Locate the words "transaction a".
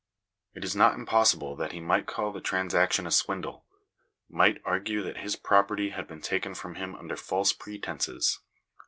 2.41-3.11